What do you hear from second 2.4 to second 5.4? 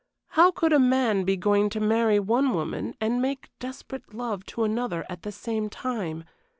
woman and make desperate love to another at the